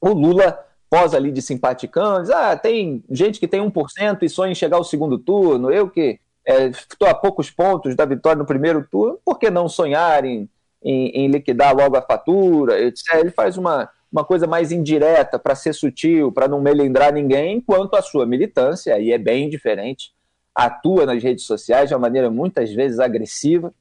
O 0.00 0.14
Lula 0.14 0.58
pós 0.88 1.12
ali 1.12 1.30
de 1.30 1.42
simpaticantes. 1.42 2.30
Ah, 2.30 2.56
tem 2.56 3.04
gente 3.10 3.38
que 3.38 3.46
tem 3.46 3.60
1% 3.60 4.22
e 4.22 4.28
sonha 4.30 4.52
em 4.52 4.54
chegar 4.54 4.78
ao 4.78 4.84
segundo 4.84 5.18
turno. 5.18 5.70
Eu 5.70 5.90
que 5.90 6.18
estou 6.46 7.08
é, 7.08 7.10
a 7.10 7.14
poucos 7.14 7.50
pontos 7.50 7.94
da 7.94 8.06
vitória 8.06 8.38
no 8.38 8.46
primeiro 8.46 8.86
turno, 8.90 9.18
por 9.22 9.38
que 9.38 9.50
não 9.50 9.68
sonhar 9.68 10.24
em, 10.24 10.48
em, 10.82 11.08
em 11.08 11.28
liquidar 11.28 11.76
logo 11.76 11.94
a 11.94 12.02
fatura? 12.02 12.78
Ele 12.78 13.30
faz 13.30 13.58
uma, 13.58 13.90
uma 14.12 14.24
coisa 14.24 14.46
mais 14.46 14.70
indireta 14.70 15.38
para 15.38 15.54
ser 15.54 15.72
sutil, 15.72 16.30
para 16.30 16.46
não 16.46 16.60
melindrar 16.60 17.14
ninguém, 17.14 17.56
enquanto 17.56 17.94
a 17.94 18.02
sua 18.02 18.26
militância, 18.26 18.94
aí 18.94 19.10
é 19.10 19.16
bem 19.16 19.48
diferente, 19.48 20.12
atua 20.54 21.06
nas 21.06 21.22
redes 21.22 21.46
sociais 21.46 21.88
de 21.88 21.94
uma 21.94 22.00
maneira 22.00 22.30
muitas 22.30 22.70
vezes 22.70 22.98
agressiva, 23.00 23.72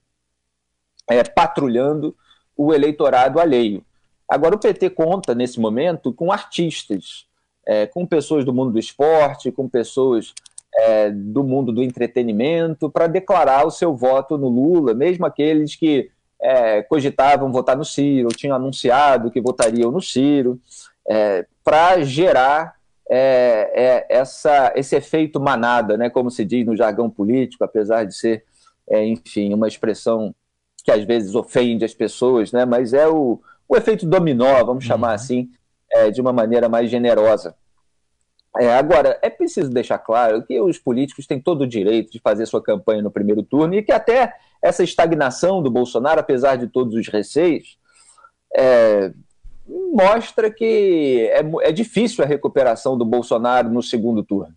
é, 1.09 1.21
patrulhando 1.21 2.15
o 2.55 2.73
eleitorado 2.73 3.39
alheio. 3.39 3.83
Agora, 4.29 4.55
o 4.55 4.59
PT 4.59 4.91
conta, 4.91 5.35
nesse 5.35 5.59
momento, 5.59 6.13
com 6.13 6.31
artistas, 6.31 7.27
é, 7.67 7.85
com 7.85 8.05
pessoas 8.05 8.45
do 8.45 8.53
mundo 8.53 8.71
do 8.71 8.79
esporte, 8.79 9.51
com 9.51 9.67
pessoas 9.67 10.33
é, 10.73 11.11
do 11.11 11.43
mundo 11.43 11.73
do 11.73 11.83
entretenimento, 11.83 12.89
para 12.89 13.07
declarar 13.07 13.67
o 13.67 13.71
seu 13.71 13.93
voto 13.93 14.37
no 14.37 14.47
Lula, 14.47 14.93
mesmo 14.93 15.25
aqueles 15.25 15.75
que 15.75 16.09
é, 16.41 16.81
cogitavam 16.83 17.51
votar 17.51 17.77
no 17.77 17.85
Ciro, 17.85 18.29
tinham 18.29 18.55
anunciado 18.55 19.31
que 19.31 19.41
votariam 19.41 19.91
no 19.91 20.01
Ciro, 20.01 20.59
é, 21.07 21.45
para 21.63 22.01
gerar 22.03 22.75
é, 23.09 23.71
é, 23.73 24.05
essa, 24.09 24.73
esse 24.75 24.95
efeito 24.95 25.39
manada, 25.39 25.97
né, 25.97 26.09
como 26.09 26.31
se 26.31 26.43
diz 26.45 26.65
no 26.65 26.75
jargão 26.75 27.09
político, 27.09 27.63
apesar 27.63 28.05
de 28.05 28.15
ser, 28.15 28.43
enfim, 28.89 29.53
uma 29.53 29.67
expressão 29.67 30.33
que 30.83 30.91
às 30.91 31.03
vezes 31.03 31.35
ofende 31.35 31.85
as 31.85 31.93
pessoas, 31.93 32.51
né, 32.51 32.65
mas 32.65 32.93
é 32.93 33.07
o, 33.07 33.39
o 33.67 33.77
efeito 33.77 34.05
dominó, 34.05 34.63
vamos 34.65 34.83
chamar 34.83 35.09
uhum. 35.09 35.13
assim, 35.13 35.49
é, 35.91 36.09
de 36.09 36.21
uma 36.21 36.33
maneira 36.33 36.67
mais 36.67 36.89
generosa. 36.89 37.55
É, 38.57 38.73
agora, 38.75 39.17
é 39.21 39.29
preciso 39.29 39.69
deixar 39.69 39.97
claro 39.97 40.43
que 40.43 40.59
os 40.59 40.77
políticos 40.77 41.25
têm 41.25 41.39
todo 41.39 41.61
o 41.61 41.67
direito 41.67 42.11
de 42.11 42.19
fazer 42.19 42.45
sua 42.45 42.61
campanha 42.61 43.01
no 43.01 43.09
primeiro 43.09 43.43
turno 43.43 43.75
e 43.75 43.81
que 43.81 43.93
até 43.93 44.33
essa 44.61 44.83
estagnação 44.83 45.61
do 45.61 45.71
Bolsonaro, 45.71 46.19
apesar 46.19 46.55
de 46.55 46.67
todos 46.67 46.93
os 46.93 47.07
receios, 47.07 47.77
é, 48.55 49.11
mostra 49.93 50.51
que 50.51 51.29
é, 51.31 51.41
é, 51.67 51.71
difícil 51.71 52.23
a 52.23 52.27
recuperação 52.27 52.97
do 52.97 53.05
Bolsonaro 53.05 53.69
no 53.69 53.81
segundo 53.81 54.23
turno. 54.23 54.55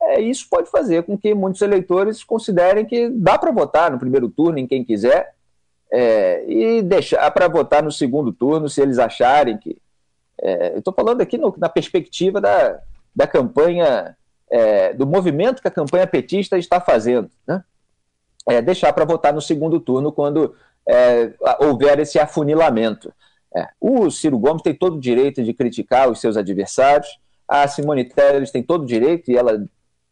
é, 0.00 0.20
isso 0.20 0.46
pode 0.48 0.70
fazer 0.70 1.02
com 1.04 1.16
que 1.16 1.34
muitos 1.34 1.60
eleitores 1.62 2.24
considerem 2.24 2.84
que 2.84 3.08
dá 3.08 3.38
para 3.38 3.52
votar 3.52 3.90
no 3.90 3.98
primeiro 3.98 4.28
turno 4.28 4.58
em 4.58 4.66
quem 4.66 4.84
quiser 4.84 5.34
é, 5.90 6.44
e 6.48 6.82
deixar 6.82 7.30
para 7.30 7.48
votar 7.48 7.82
no 7.82 7.92
segundo 7.92 8.32
turno 8.32 8.68
se 8.68 8.80
eles 8.80 8.98
acharem 8.98 9.58
que. 9.58 9.80
É, 10.38 10.78
estou 10.78 10.92
falando 10.92 11.22
aqui 11.22 11.38
no, 11.38 11.54
na 11.56 11.68
perspectiva 11.68 12.40
da, 12.40 12.78
da 13.14 13.26
campanha, 13.26 14.14
é, 14.50 14.92
do 14.92 15.06
movimento 15.06 15.62
que 15.62 15.68
a 15.68 15.70
campanha 15.70 16.06
petista 16.06 16.58
está 16.58 16.78
fazendo. 16.80 17.30
Né? 17.46 17.64
É, 18.48 18.62
deixar 18.62 18.92
para 18.92 19.04
votar 19.04 19.32
no 19.32 19.40
segundo 19.40 19.80
turno 19.80 20.12
quando 20.12 20.54
é, 20.88 21.32
houver 21.60 21.98
esse 21.98 22.18
afunilamento. 22.18 23.12
É, 23.54 23.68
o 23.80 24.10
Ciro 24.10 24.38
Gomes 24.38 24.62
tem 24.62 24.74
todo 24.74 24.96
o 24.96 25.00
direito 25.00 25.42
de 25.42 25.52
criticar 25.52 26.10
os 26.10 26.20
seus 26.20 26.36
adversários, 26.36 27.18
a 27.48 27.66
Simone 27.66 28.04
Telles 28.04 28.50
tem 28.50 28.62
todo 28.62 28.82
o 28.82 28.86
direito, 28.86 29.30
e 29.30 29.36
ela 29.36 29.66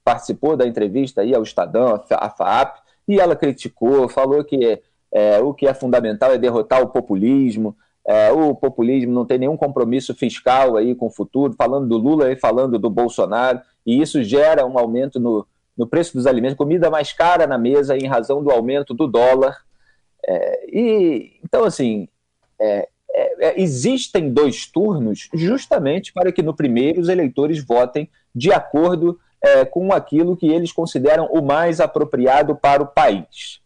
participou 0.05 0.57
da 0.57 0.67
entrevista 0.67 1.23
aí 1.23 1.35
ao 1.35 1.43
Estadão, 1.43 2.01
a 2.11 2.31
FAAP, 2.31 2.79
e 3.07 3.21
ela 3.21 3.37
criticou, 3.37 4.09
falou 4.09 4.45
que 4.45 4.81
é, 5.13 5.41
o 5.41 5.53
que 5.55 5.67
é 5.67 5.75
fundamental 5.75 6.33
é 6.33 6.39
derrotar 6.39 6.83
o 6.83 6.89
populismo, 6.89 7.77
é, 8.07 8.31
o 8.33 8.55
populismo 8.55 9.13
não 9.13 9.25
tem 9.25 9.39
nenhum 9.39 9.57
compromisso 9.57 10.15
fiscal 10.15 10.77
aí 10.77 10.95
com 10.95 11.07
o 11.07 11.11
futuro, 11.11 11.55
falando 11.55 11.89
do 11.89 11.97
Lula 11.97 12.31
e 12.31 12.37
falando 12.37 12.79
do 12.79 12.91
Bolsonaro, 12.91 13.61
e 13.87 14.01
isso 14.01 14.23
gera 14.23 14.67
um 14.67 14.79
aumento 14.79 15.19
no, 15.19 15.47
no 15.77 15.87
preço 15.87 16.15
dos 16.15 16.27
alimentos, 16.27 16.57
comida 16.57 16.91
mais 16.91 17.13
cara 17.13 17.47
na 17.47 17.59
mesa 17.59 17.97
em 17.97 18.07
razão 18.07 18.43
do 18.43 18.51
aumento 18.51 18.95
do 18.95 19.07
dólar. 19.07 19.65
É, 20.27 20.67
e 20.73 21.39
então 21.45 21.65
assim 21.65 22.09
é, 22.59 22.89
é, 23.13 23.49
é, 23.49 23.61
existem 23.61 24.33
dois 24.33 24.67
turnos 24.67 25.29
justamente 25.35 26.13
para 26.13 26.33
que 26.33 26.43
no 26.43 26.55
primeiro 26.55 27.01
os 27.01 27.09
eleitores 27.09 27.63
votem 27.63 28.09
de 28.35 28.53
acordo 28.53 29.19
é, 29.41 29.65
com 29.65 29.93
aquilo 29.93 30.37
que 30.37 30.49
eles 30.49 30.73
consideram 30.73 31.27
o 31.27 31.43
mais 31.43 31.81
apropriado 31.81 32.57
para 32.57 32.83
o 32.83 32.87
país. 32.87 33.61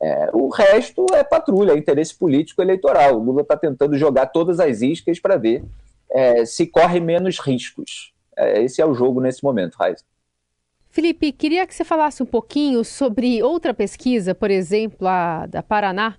É, 0.00 0.30
o 0.32 0.48
resto 0.48 1.06
é 1.14 1.22
patrulha, 1.22 1.72
é 1.72 1.78
interesse 1.78 2.14
político 2.14 2.60
eleitoral. 2.60 3.16
O 3.16 3.22
Lula 3.22 3.42
está 3.42 3.56
tentando 3.56 3.96
jogar 3.96 4.26
todas 4.26 4.58
as 4.58 4.82
iscas 4.82 5.20
para 5.20 5.36
ver 5.36 5.64
se 6.44 6.66
corre 6.66 7.00
menos 7.00 7.38
riscos. 7.38 8.12
esse 8.36 8.82
é 8.82 8.84
o 8.84 8.92
jogo 8.92 9.18
nesse 9.18 9.42
momento, 9.42 9.76
Raiz. 9.76 10.04
Felipe, 10.92 11.32
queria 11.32 11.66
que 11.66 11.74
você 11.74 11.84
falasse 11.84 12.22
um 12.22 12.26
pouquinho 12.26 12.84
sobre 12.84 13.42
outra 13.42 13.72
pesquisa, 13.72 14.34
por 14.34 14.50
exemplo, 14.50 15.08
a 15.08 15.46
da 15.46 15.62
Paraná, 15.62 16.18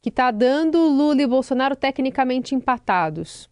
que 0.00 0.08
está 0.08 0.30
dando 0.30 0.78
Lula 0.88 1.20
e 1.20 1.26
Bolsonaro 1.26 1.76
tecnicamente 1.76 2.54
empatados. 2.54 3.46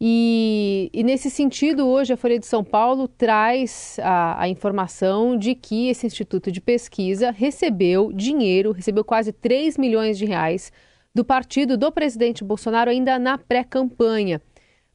E, 0.00 0.88
e, 0.94 1.02
nesse 1.02 1.28
sentido, 1.28 1.88
hoje 1.88 2.12
a 2.12 2.16
Folha 2.16 2.38
de 2.38 2.46
São 2.46 2.62
Paulo 2.62 3.08
traz 3.08 3.98
a, 4.00 4.42
a, 4.42 4.48
informação 4.48 5.36
de 5.36 5.56
que 5.56 5.88
esse 5.88 6.06
instituto 6.06 6.52
de 6.52 6.60
pesquisa 6.60 7.32
recebeu 7.32 8.12
dinheiro, 8.12 8.70
recebeu 8.70 9.02
quase 9.02 9.32
3 9.32 9.76
milhões 9.76 10.16
de 10.16 10.24
reais 10.24 10.70
do 11.12 11.24
partido 11.24 11.76
do 11.76 11.90
presidente 11.90 12.44
Bolsonaro 12.44 12.88
ainda 12.88 13.18
na 13.18 13.36
pré-campanha. 13.36 14.40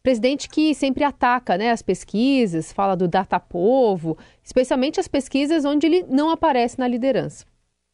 Presidente 0.04 0.50
que 0.50 0.76
sempre 0.76 1.06
ataca 1.06 1.58
né, 1.58 1.72
as 1.72 1.82
pesquisas, 1.82 2.74
fala 2.74 2.94
do 2.94 3.08
data-povo, 3.08 4.18
especialmente 4.44 5.00
as 5.00 5.08
pesquisas 5.08 5.64
onde 5.64 5.88
ele 5.88 6.04
não 6.10 6.30
aparece 6.30 6.78
na 6.78 6.86
liderança. 6.86 7.46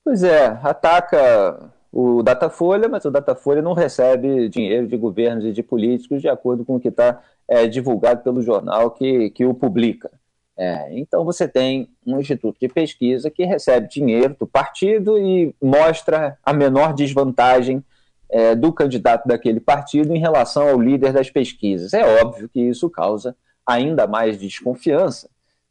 Pois 0.04 0.24
é, 0.24 0.48
ataca 0.64 1.72
o 1.92 2.24
Datafolha, 2.24 2.90
mas 2.90 3.06
o 3.06 3.12
Datafolha 3.12 3.62
não 3.62 3.74
recebe 3.74 4.50
dinheiro 4.50 4.88
de 4.88 4.98
governos 4.98 5.46
e 5.46 5.52
de 5.52 5.62
políticos 5.62 6.20
de 6.20 6.28
acordo 6.28 6.66
com 6.66 6.78
o 6.78 6.80
que 6.80 6.88
está 6.88 7.22
é, 7.48 7.68
divulgado 7.68 8.24
pelo 8.24 8.42
jornal 8.42 8.90
que, 8.90 9.30
que 9.30 9.46
o 9.46 9.54
publica. 9.54 10.10
É, 10.58 11.00
então 11.00 11.24
você 11.24 11.48
tem 11.48 11.90
um 12.06 12.20
instituto 12.20 12.60
de 12.60 12.68
pesquisa 12.68 13.30
que 13.30 13.46
recebe 13.46 13.88
dinheiro 13.88 14.36
do 14.38 14.48
partido 14.48 15.18
e 15.18 15.56
mostra 15.62 16.38
a 16.44 16.54
menor 16.54 16.94
desvantagem 16.94 17.84
é, 18.30 18.56
do 18.56 18.72
candidato 18.72 19.28
daquele 19.28 19.60
partido 19.60 20.16
em 20.16 20.20
relação 20.20 20.68
ao 20.68 20.80
líder 20.80 21.12
das 21.12 21.30
pesquisas. 21.30 21.94
É 21.94 22.22
óbvio 22.22 22.48
que 22.48 22.62
isso 22.62 22.90
causa 22.90 23.36
ainda 23.66 24.08
mais 24.08 24.38
desconfiança 24.38 25.30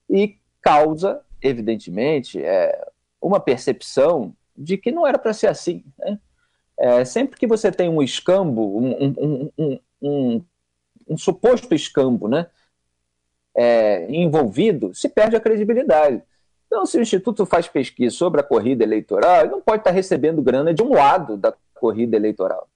e 0.09 0.37
causa, 0.61 1.21
evidentemente, 1.41 2.43
é, 2.43 2.87
uma 3.21 3.41
percepção 3.41 4.35
de 4.57 4.77
que 4.77 4.91
não 4.91 5.07
era 5.07 5.19
para 5.19 5.33
ser 5.33 5.47
assim. 5.47 5.85
Né? 5.99 6.19
É, 6.79 7.05
sempre 7.05 7.39
que 7.39 7.47
você 7.47 7.71
tem 7.71 7.89
um 7.89 8.03
escambo, 8.03 8.79
um, 8.79 9.51
um, 9.59 9.81
um, 10.03 10.45
um 11.09 11.17
suposto 11.17 11.75
escambo 11.75 12.29
né, 12.29 12.47
é, 13.55 14.07
envolvido, 14.11 14.95
se 14.95 15.09
perde 15.09 15.37
a 15.37 15.41
credibilidade. 15.41 16.23
Então, 16.67 16.85
se 16.85 16.99
o 16.99 17.03
Instituto 17.03 17.47
faz 17.47 17.67
pesquisa 17.67 18.15
sobre 18.15 18.41
a 18.41 18.45
corrida 18.45 18.85
eleitoral, 18.85 19.41
ele 19.41 19.51
não 19.51 19.61
pode 19.61 19.81
estar 19.81 19.91
recebendo 19.91 20.43
grana 20.43 20.75
de 20.75 20.83
um 20.83 20.93
lado 20.93 21.37
da 21.37 21.53
corrida 21.79 22.17
eleitoral, 22.17 22.69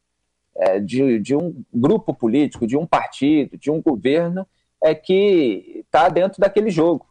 é, 0.57 0.79
de, 0.79 1.19
de 1.19 1.35
um 1.35 1.63
grupo 1.73 2.15
político, 2.15 2.67
de 2.67 2.77
um 2.77 2.87
partido, 2.87 3.57
de 3.59 3.71
um 3.71 3.81
governo 3.81 4.47
é 4.83 4.95
que 4.95 5.85
está 5.87 6.09
dentro 6.09 6.41
daquele 6.41 6.71
jogo. 6.71 7.07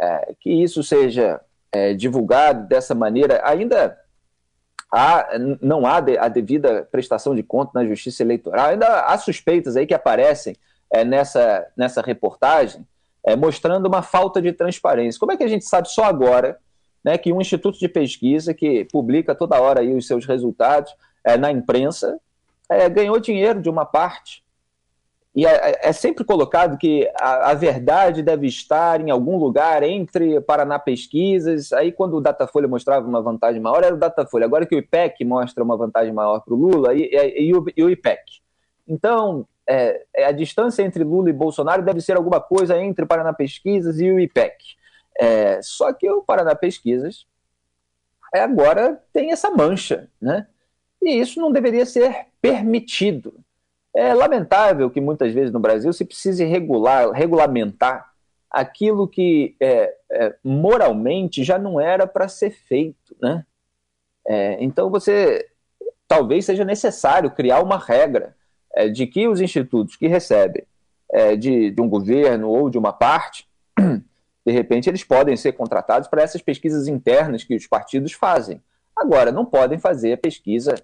É, 0.00 0.34
que 0.38 0.50
isso 0.50 0.82
seja 0.82 1.40
é, 1.72 1.92
divulgado 1.92 2.68
dessa 2.68 2.94
maneira, 2.94 3.40
ainda 3.44 3.98
há, 4.92 5.28
não 5.60 5.86
há 5.86 5.96
a 5.96 6.28
devida 6.28 6.88
prestação 6.90 7.34
de 7.34 7.42
conta 7.42 7.72
na 7.74 7.84
justiça 7.84 8.22
eleitoral. 8.22 8.68
Ainda 8.68 9.00
há 9.00 9.18
suspeitas 9.18 9.76
aí 9.76 9.86
que 9.86 9.94
aparecem 9.94 10.56
é, 10.90 11.04
nessa, 11.04 11.66
nessa 11.76 12.00
reportagem, 12.00 12.86
é, 13.24 13.36
mostrando 13.36 13.86
uma 13.86 14.02
falta 14.02 14.40
de 14.40 14.52
transparência. 14.52 15.18
Como 15.18 15.32
é 15.32 15.36
que 15.36 15.44
a 15.44 15.48
gente 15.48 15.64
sabe 15.64 15.90
só 15.90 16.04
agora 16.04 16.58
né, 17.04 17.18
que 17.18 17.32
um 17.32 17.40
instituto 17.40 17.78
de 17.78 17.88
pesquisa 17.88 18.54
que 18.54 18.84
publica 18.86 19.34
toda 19.34 19.60
hora 19.60 19.80
aí 19.80 19.94
os 19.94 20.06
seus 20.06 20.24
resultados 20.24 20.94
é, 21.28 21.36
na 21.36 21.50
imprensa 21.50 22.18
é, 22.70 22.88
ganhou 22.88 23.18
dinheiro 23.20 23.60
de 23.60 23.68
uma 23.68 23.84
parte 23.84 24.42
e 25.38 25.46
é, 25.46 25.78
é, 25.82 25.92
sempre 25.92 26.24
colocado 26.24 26.76
que 26.76 27.08
a, 27.14 27.50
a, 27.50 27.54
verdade 27.54 28.24
deve 28.24 28.48
estar 28.48 29.00
em 29.00 29.10
algum 29.10 29.36
lugar 29.36 29.84
entre 29.84 30.40
Paraná 30.40 30.80
Pesquisas. 30.80 31.72
Aí, 31.72 31.92
quando 31.92 32.16
o 32.16 32.20
Datafolha 32.20 32.66
mostrava 32.66 33.06
uma 33.06 33.22
vantagem 33.22 33.60
maior, 33.60 33.84
era 33.84 33.94
o 33.94 33.98
Datafolha. 33.98 34.46
Agora 34.46 34.66
que 34.66 34.74
o 34.74 34.78
IPEC 34.78 35.24
mostra 35.24 35.62
uma 35.62 35.76
vantagem 35.76 36.12
maior 36.12 36.40
para 36.40 36.52
o 36.52 36.56
Lula, 36.56 36.92
e, 36.92 37.02
e, 37.02 37.42
e, 37.46 37.54
o, 37.54 37.64
e, 37.76 37.84
o, 37.84 37.88
IPEC. 37.88 38.20
Então, 38.88 39.46
é, 39.68 40.02
é, 40.16 40.24
a 40.24 40.32
distância 40.32 40.82
entre 40.82 41.04
Lula 41.04 41.30
e 41.30 41.32
Bolsonaro 41.32 41.82
deve 41.82 42.00
ser 42.00 42.16
alguma 42.16 42.40
coisa 42.40 42.76
entre 42.76 43.06
Paraná 43.06 43.32
Pesquisas 43.32 44.00
e 44.00 44.10
o 44.10 44.18
IPEC. 44.18 44.56
É, 45.20 45.60
só 45.62 45.92
que 45.92 46.10
o 46.10 46.20
Paraná 46.20 46.56
Pesquisas 46.56 47.26
é, 48.34 48.40
agora 48.40 49.00
tem 49.12 49.30
essa 49.30 49.50
mancha, 49.50 50.08
né? 50.20 50.48
E 51.02 51.18
isso 51.18 51.40
não 51.40 51.52
deveria 51.52 51.86
ser 51.86 52.26
permitido. 52.40 53.34
É 53.94 54.12
lamentável 54.14 54.90
que 54.90 55.00
muitas 55.00 55.32
vezes 55.32 55.52
no 55.52 55.60
Brasil 55.60 55.92
se 55.92 56.04
precise 56.04 56.44
regular, 56.44 57.10
regulamentar 57.10 58.12
aquilo 58.50 59.06
que 59.08 59.56
é, 59.60 59.94
é, 60.10 60.34
moralmente 60.42 61.44
já 61.44 61.58
não 61.58 61.80
era 61.80 62.06
para 62.06 62.28
ser 62.28 62.50
feito, 62.50 63.16
né? 63.20 63.44
É, 64.26 64.62
então 64.62 64.90
você 64.90 65.48
talvez 66.06 66.44
seja 66.44 66.64
necessário 66.64 67.30
criar 67.30 67.62
uma 67.62 67.78
regra 67.78 68.36
é, 68.74 68.88
de 68.88 69.06
que 69.06 69.28
os 69.28 69.40
institutos 69.40 69.96
que 69.96 70.06
recebem 70.06 70.64
é, 71.10 71.36
de, 71.36 71.70
de 71.70 71.80
um 71.80 71.88
governo 71.88 72.48
ou 72.48 72.70
de 72.70 72.78
uma 72.78 72.92
parte, 72.92 73.48
de 74.46 74.52
repente 74.52 74.88
eles 74.88 75.04
podem 75.04 75.36
ser 75.36 75.52
contratados 75.52 76.08
para 76.08 76.22
essas 76.22 76.42
pesquisas 76.42 76.88
internas 76.88 77.44
que 77.44 77.54
os 77.54 77.66
partidos 77.66 78.12
fazem. 78.12 78.62
Agora, 78.98 79.30
não 79.30 79.44
podem 79.44 79.78
fazer 79.78 80.20
pesquisa 80.20 80.74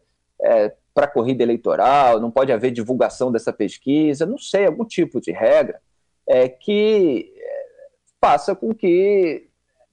é, 0.41 0.73
para 0.95 1.09
corrida 1.09 1.43
eleitoral, 1.43 2.21
não 2.21 2.31
pode 2.31 2.53
haver 2.53 2.71
divulgação 2.71 3.33
dessa 3.33 3.53
pesquisa, 3.53 4.25
não 4.25 4.39
sei, 4.39 4.67
algum 4.67 4.85
tipo 4.85 5.21
de 5.21 5.33
regra 5.33 5.81
é, 6.27 6.49
que 6.49 7.33
é, 7.37 7.67
faça 8.21 8.55
com 8.55 8.73
que 8.73 9.49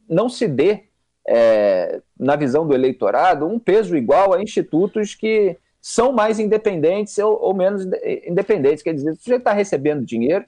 não 0.08 0.30
se 0.30 0.48
dê, 0.48 0.84
é, 1.28 2.02
na 2.20 2.36
visão 2.36 2.68
do 2.68 2.74
eleitorado, 2.74 3.48
um 3.48 3.60
peso 3.60 3.96
igual 3.98 4.34
a 4.34 4.42
institutos 4.42 5.16
que 5.16 5.58
são 5.82 6.12
mais 6.12 6.40
independentes 6.40 7.18
ou, 7.18 7.40
ou 7.42 7.54
menos 7.54 7.86
independentes. 8.26 8.84
Quer 8.84 8.94
dizer, 8.94 9.16
se 9.16 9.24
você 9.24 9.36
está 9.36 9.54
recebendo 9.54 10.06
dinheiro, 10.06 10.46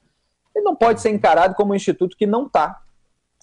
ele 0.56 0.64
não 0.64 0.76
pode 0.76 1.02
ser 1.02 1.10
encarado 1.10 1.56
como 1.56 1.74
um 1.74 1.76
instituto 1.76 2.16
que 2.16 2.28
não 2.28 2.46
está. 2.46 2.82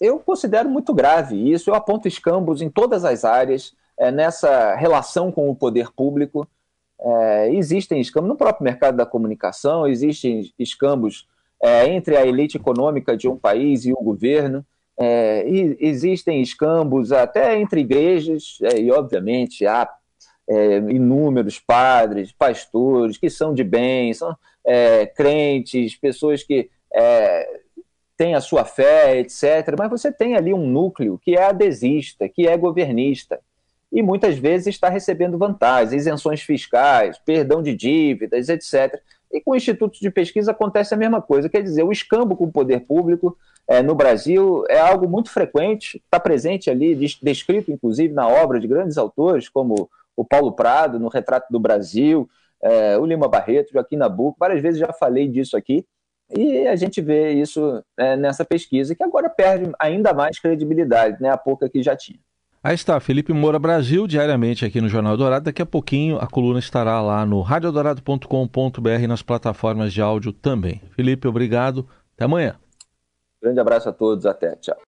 Eu 0.01 0.19
considero 0.19 0.69
muito 0.69 0.95
grave 0.95 1.53
isso, 1.53 1.71
eu 1.71 1.75
aponto 1.75 2.09
escambos 2.09 2.63
em 2.63 2.71
todas 2.71 3.05
as 3.05 3.25
áreas, 3.25 3.75
é, 4.01 4.11
nessa 4.11 4.75
relação 4.75 5.31
com 5.31 5.51
o 5.51 5.55
poder 5.55 5.93
público. 5.93 6.49
É, 6.99 7.55
existem 7.55 8.01
escambos 8.01 8.29
no 8.29 8.37
próprio 8.37 8.65
mercado 8.65 8.97
da 8.97 9.07
comunicação, 9.07 9.87
existem 9.87 10.53
escambos 10.59 11.29
é, 11.63 11.87
entre 11.87 12.17
a 12.17 12.27
elite 12.27 12.57
econômica 12.57 13.17
de 13.17 13.29
um 13.29 13.37
país 13.37 13.85
e 13.85 13.93
o 13.93 14.03
governo, 14.03 14.65
é, 14.99 15.49
e 15.49 15.77
existem 15.81 16.41
escambos 16.41 17.13
até 17.13 17.59
entre 17.59 17.81
igrejas, 17.81 18.59
é, 18.63 18.81
e 18.81 18.91
obviamente 18.91 19.67
há 19.67 19.89
é, 20.49 20.77
inúmeros 20.77 21.59
padres, 21.59 22.33
pastores 22.33 23.19
que 23.19 23.31
são 23.31 23.55
de 23.55 23.63
bem, 23.63 24.13
são 24.15 24.35
crentes, 25.17 25.97
pessoas 25.97 26.43
que 26.43 26.69
tem 28.17 28.35
a 28.35 28.41
sua 28.41 28.65
fé, 28.65 29.19
etc. 29.19 29.75
Mas 29.79 29.91
você 29.91 30.13
tem 30.13 30.37
ali 30.37 30.53
um 30.53 30.67
núcleo 30.67 31.19
que 31.19 31.35
é 31.35 31.45
adesista, 31.45 32.29
que 32.29 32.47
é 32.47 32.57
governista. 32.57 33.41
E 33.93 34.03
muitas 34.03 34.39
vezes 34.39 34.69
está 34.69 34.89
recebendo 34.89 35.37
vantagens, 35.37 35.93
isenções 35.93 36.41
fiscais, 36.43 37.19
perdão 37.19 37.63
de 37.63 37.75
dívidas, 37.75 38.49
etc. 38.49 39.01
E 39.33 39.41
com 39.41 39.55
institutos 39.55 40.01
de 40.01 40.11
pesquisa 40.11 40.53
acontece 40.53 40.95
a 40.95 40.97
mesma 40.97 41.21
coisa. 41.21 41.49
Quer 41.49 41.63
dizer, 41.63 41.83
o 41.83 41.93
escambo 41.93 42.37
com 42.37 42.45
o 42.45 42.53
poder 42.53 42.81
público 42.81 43.37
é, 43.67 43.83
no 43.83 43.95
Brasil 43.95 44.65
é 44.69 44.79
algo 44.79 45.09
muito 45.09 45.31
frequente, 45.31 46.03
está 46.05 46.19
presente 46.19 46.69
ali, 46.69 46.95
descrito 47.23 47.71
inclusive 47.71 48.13
na 48.13 48.27
obra 48.27 48.59
de 48.59 48.67
grandes 48.67 48.99
autores 48.99 49.49
como 49.49 49.89
o 50.17 50.25
Paulo 50.25 50.53
Prado, 50.53 50.99
no 50.99 51.09
Retrato 51.09 51.47
do 51.51 51.61
Brasil, 51.61 52.29
é, 52.63 52.99
o 52.99 53.07
Lima 53.07 53.29
Barreto, 53.29 53.73
Joaquim 53.73 53.97
Nabuco, 53.97 54.37
várias 54.39 54.61
vezes 54.61 54.81
já 54.81 54.93
falei 54.93 55.29
disso 55.29 55.57
aqui, 55.57 55.87
e 56.37 56.67
a 56.67 56.77
gente 56.77 57.01
vê 57.01 57.33
isso 57.33 57.83
é, 57.97 58.17
nessa 58.17 58.45
pesquisa, 58.45 58.95
que 58.95 59.03
agora 59.03 59.31
perde 59.31 59.71
ainda 59.79 60.13
mais 60.13 60.39
credibilidade, 60.39 61.21
né, 61.23 61.31
a 61.31 61.37
pouca 61.37 61.69
que 61.69 61.83
já 61.83 61.97
tinha. 61.97 62.19
Aí 62.63 62.75
está, 62.75 63.01
Felipe 63.01 63.33
Moura 63.33 63.59
Brasil, 63.59 64.07
diariamente 64.07 64.67
aqui 64.67 64.83
no 64.83 64.89
Jornal 64.89 65.17
Dourado. 65.17 65.47
Daqui 65.47 65.63
a 65.63 65.67
pouquinho 65.67 66.19
a 66.19 66.27
coluna 66.27 66.59
estará 66.59 67.01
lá 67.01 67.25
no 67.25 67.41
radiodorado.com.br 67.41 69.07
nas 69.09 69.23
plataformas 69.23 69.95
de 69.95 70.03
áudio 70.03 70.31
também. 70.31 70.83
Felipe, 70.95 71.27
obrigado. 71.27 71.89
Até 72.15 72.27
amanhã. 72.27 72.57
Grande 73.43 73.61
abraço 73.61 73.89
a 73.89 73.93
todos, 73.93 74.27
até. 74.27 74.57
Tchau. 74.57 74.77